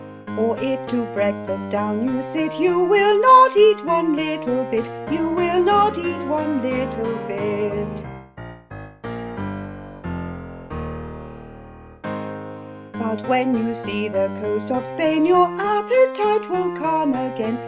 Or 0.37 0.55
if 0.59 0.87
to 0.87 1.05
breakfast 1.07 1.69
down 1.69 2.05
you 2.07 2.21
sit, 2.23 2.59
You 2.59 2.79
will 2.83 3.19
not 3.21 3.55
eat 3.55 3.85
one 3.85 4.15
little 4.15 4.63
bit. 4.65 4.87
5. 4.87 5.17
But 12.93 13.27
when 13.27 13.55
you 13.55 13.75
see 13.75 14.07
the 14.07 14.27
coast 14.41 14.71
of 14.71 14.85
Spain 14.85 15.25
Your 15.25 15.47
appetite 15.59 16.49
will 16.49 16.71
come 16.75 17.13
again. 17.13 17.59